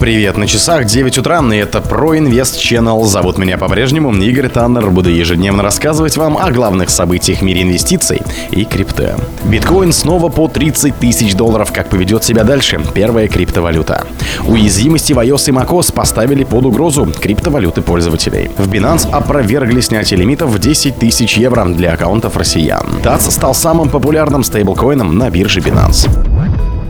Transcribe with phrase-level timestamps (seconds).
[0.00, 3.04] Привет, на часах 9 утра, и это ProInvest Channel.
[3.04, 4.88] Зовут меня по-прежнему Игорь Таннер.
[4.88, 9.16] Буду ежедневно рассказывать вам о главных событиях в мире инвестиций и крипто.
[9.44, 11.70] Биткоин снова по 30 тысяч долларов.
[11.70, 12.80] Как поведет себя дальше?
[12.94, 14.06] Первая криптовалюта.
[14.46, 18.50] Уязвимости в iOS и macOS поставили под угрозу криптовалюты пользователей.
[18.56, 22.86] В Binance опровергли снятие лимитов в 10 тысяч евро для аккаунтов россиян.
[23.04, 26.29] TAS стал самым популярным стейблкоином на бирже Binance.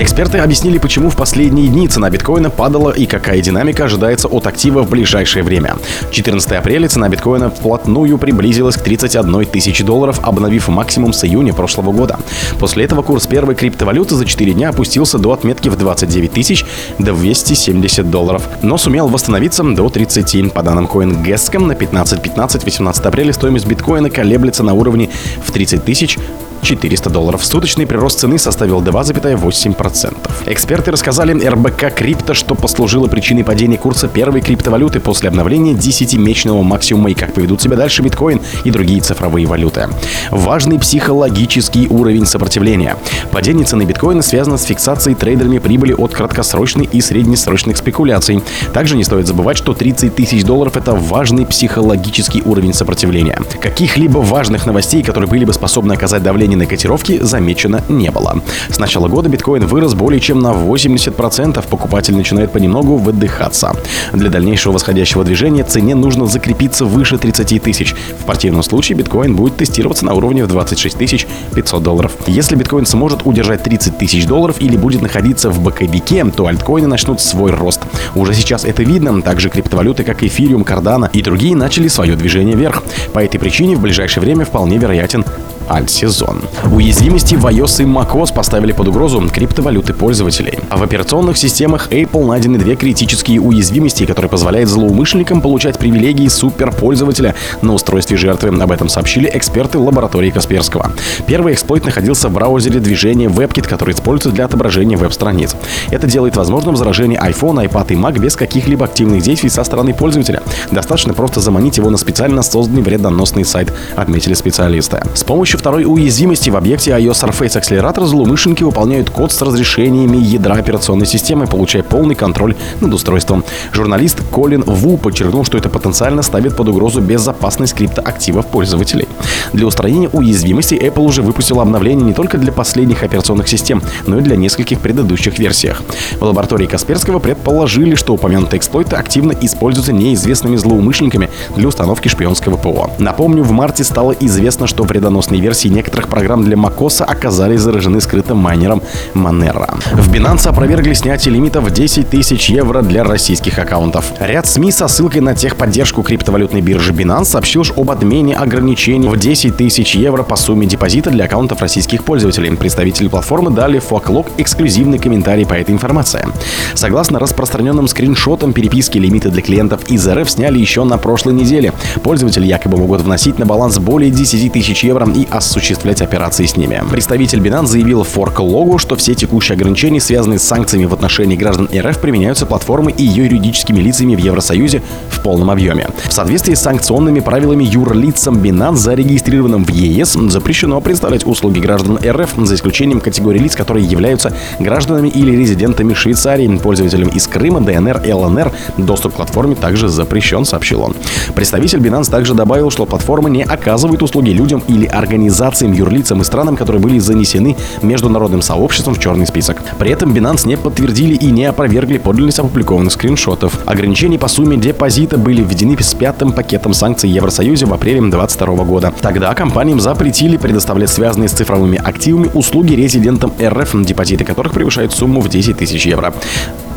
[0.00, 4.82] Эксперты объяснили, почему в последние дни цена биткоина падала и какая динамика ожидается от актива
[4.82, 5.74] в ближайшее время.
[6.12, 11.90] 14 апреля цена биткоина вплотную приблизилась к 31 тысячи долларов, обновив максимум с июня прошлого
[11.90, 12.20] года.
[12.60, 16.64] После этого курс первой криптовалюты за 4 дня опустился до отметки в 29 тысяч
[17.00, 20.52] 270 долларов, но сумел восстановиться до 30.
[20.52, 25.10] По данным CoinGesk, на 15-15 18 апреля стоимость биткоина колеблется на уровне
[25.44, 26.18] в 30 тысяч
[26.62, 27.44] 400 долларов.
[27.44, 30.16] Суточный прирост цены составил 2,8%.
[30.46, 37.10] Эксперты рассказали РБК Крипто, что послужило причиной падения курса первой криптовалюты после обновления 10-месячного максимума
[37.10, 39.88] и как поведут себя дальше биткоин и другие цифровые валюты.
[40.30, 42.96] Важный психологический уровень сопротивления.
[43.30, 48.42] Падение цены биткоина связано с фиксацией трейдерами прибыли от краткосрочной и среднесрочных спекуляций.
[48.72, 53.40] Также не стоит забывать, что 30 тысяч долларов– это важный психологический уровень сопротивления.
[53.60, 58.42] Каких-либо важных новостей, которые были бы способны оказать давление на котировки замечено не было.
[58.68, 63.72] С начала года биткоин вырос более чем на 80%, покупатель начинает понемногу выдыхаться.
[64.12, 67.94] Для дальнейшего восходящего движения цене нужно закрепиться выше 30 тысяч.
[68.20, 72.12] В противном случае биткоин будет тестироваться на уровне в 26 тысяч 500 долларов.
[72.26, 77.20] Если биткоин сможет удержать 30 тысяч долларов или будет находиться в боковике, то альткоины начнут
[77.20, 77.80] свой рост.
[78.14, 82.82] Уже сейчас это видно, также криптовалюты, как эфириум, кардана и другие начали свое движение вверх.
[83.12, 85.24] По этой причине в ближайшее время вполне вероятен
[85.68, 86.37] альт-сезон.
[86.72, 90.58] Уязвимости в iOS и macOS поставили под угрозу криптовалюты пользователей.
[90.70, 97.34] А в операционных системах Apple найдены две критические уязвимости, которые позволяют злоумышленникам получать привилегии суперпользователя
[97.62, 98.48] на устройстве жертвы.
[98.48, 100.92] Об этом сообщили эксперты лаборатории Касперского.
[101.26, 105.56] Первый эксплойт находился в браузере движения WebKit, который используется для отображения веб-страниц.
[105.90, 110.42] Это делает возможным заражение iPhone, iPad и Mac без каких-либо активных действий со стороны пользователя.
[110.70, 115.02] Достаточно просто заманить его на специально созданный вредоносный сайт, отметили специалисты.
[115.14, 120.54] С помощью второй уязвимости в объекте iOS Surface Accelerator злоумышленники выполняют код с разрешениями ядра
[120.54, 123.44] операционной системы, получая полный контроль над устройством.
[123.72, 129.08] Журналист Колин Ву подчеркнул, что это потенциально ставит под угрозу безопасность крипто активов пользователей.
[129.52, 134.20] Для устранения уязвимости Apple уже выпустила обновление не только для последних операционных систем, но и
[134.20, 135.82] для нескольких предыдущих версиях.
[136.20, 142.90] В лаборатории Касперского предположили, что упомянутые эксплойты активно используются неизвестными злоумышленниками для установки шпионского ПО.
[142.98, 148.38] Напомню, в марте стало известно, что вредоносные версии некоторых программ для macOS оказались заражены скрытым
[148.38, 148.82] майнером
[149.14, 149.72] Monero.
[149.92, 154.12] В Binance опровергли снятие лимитов в 10 тысяч евро для российских аккаунтов.
[154.18, 159.56] Ряд СМИ со ссылкой на техподдержку криптовалютной биржи Binance сообщил об отмене ограничений в 10
[159.56, 162.50] тысяч евро по сумме депозита для аккаунтов российских пользователей.
[162.56, 166.26] Представители платформы дали Фоклок эксклюзивный комментарий по этой информации.
[166.74, 171.72] Согласно распространенным скриншотам, переписки лимиты для клиентов из РФ сняли еще на прошлой неделе.
[172.02, 176.82] Пользователи якобы могут вносить на баланс более 10 тысяч евро и осуществлять операции с ними.
[176.90, 181.68] Представитель Binance заявил в Fork что все текущие ограничения, связанные с санкциями в отношении граждан
[181.72, 185.88] РФ, применяются платформой и ее юридическими лицами в Евросоюзе в полном объеме.
[186.04, 192.30] В соответствии с санкционными правилами юрлицам Binance, зарегистрированным в ЕС, запрещено представлять услуги граждан РФ,
[192.38, 198.52] за исключением категории лиц, которые являются гражданами или резидентами Швейцарии, пользователям из Крыма, ДНР ЛНР.
[198.78, 200.94] Доступ к платформе также запрещен, сообщил он.
[201.34, 206.24] Представитель Binance также добавил, что платформа не оказывает услуги людям или организациям организациям, юрлицам и
[206.24, 209.60] странам, которые были занесены международным сообществом в черный список.
[209.78, 213.58] При этом Binance не подтвердили и не опровергли подлинность опубликованных скриншотов.
[213.66, 218.94] Ограничения по сумме депозита были введены с пятым пакетом санкций Евросоюза в апреле 2022 года.
[219.00, 225.20] Тогда компаниям запретили предоставлять связанные с цифровыми активами услуги резидентам РФ, депозиты которых превышают сумму
[225.20, 226.14] в 10 тысяч евро.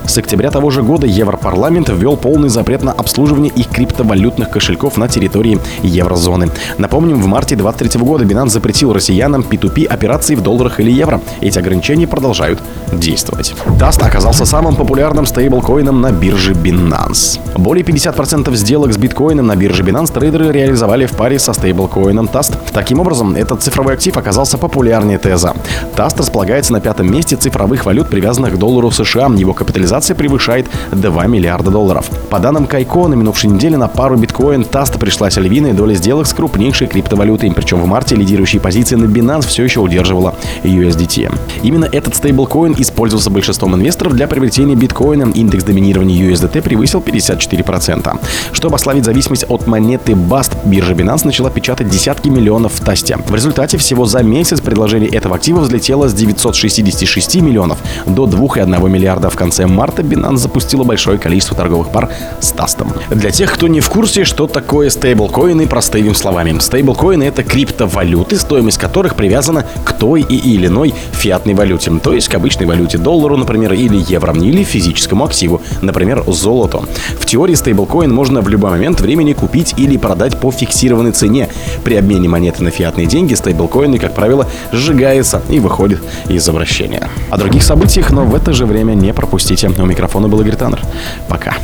[0.05, 5.07] С октября того же года Европарламент ввел полный запрет на обслуживание их криптовалютных кошельков на
[5.07, 6.49] территории еврозоны.
[6.77, 11.21] Напомним, в марте 2023 года Binance запретил россиянам P2P операции в долларах или евро.
[11.39, 12.59] Эти ограничения продолжают
[12.91, 13.53] действовать.
[13.79, 17.39] TUSD оказался самым популярным стейблкоином на бирже Binance.
[17.55, 22.57] Более 50% сделок с биткоином на бирже Binance трейдеры реализовали в паре со стейблкоином TUSD.
[22.73, 25.53] Таким образом, этот цифровой актив оказался популярнее Tether.
[25.95, 29.29] TAST располагается на пятом месте цифровых валют, привязанных к доллару США.
[29.35, 32.09] Его капитализация капитализация превышает 2 миллиарда долларов.
[32.29, 36.33] По данным Кайко, на минувшей неделе на пару биткоин Таст пришлась львиная доля сделок с
[36.33, 40.33] крупнейшей криптовалютой, причем в марте лидирующие позиции на Binance все еще удерживала
[40.63, 41.37] USDT.
[41.63, 45.31] Именно этот стейблкоин использовался большинством инвесторов для приобретения биткоина.
[45.35, 48.17] Индекс доминирования USDT превысил 54%.
[48.53, 53.17] Чтобы ослабить зависимость от монеты BAST, биржа Binance начала печатать десятки миллионов в Тасте.
[53.17, 59.29] В результате всего за месяц предложение этого актива взлетело с 966 миллионов до 2,1 миллиарда.
[59.29, 62.07] В конце марта Binance запустила большое количество торговых пар
[62.39, 62.93] с Тастом.
[63.09, 66.59] Для тех, кто не в курсе, что такое стейблкоины, простыми словами.
[66.59, 72.27] Стейблкоины— это криптовалюты, стоимость которых привязана к той и или иной фиатной валюте, то есть
[72.27, 76.85] к обычной валюте доллару, например, или евро, или физическому активу, например, золоту.
[77.19, 81.49] В теории стейблкоин можно в любой момент времени купить или продать по фиксированной цене.
[81.83, 87.09] При обмене монеты на фиатные деньги стейблкоины, как правило, сжигаются и выходят из обращения.
[87.31, 89.70] О других событиях, но в это же время не пропустите.
[89.79, 90.81] У микрофона был Игорь Таннер.
[91.27, 91.55] Пока.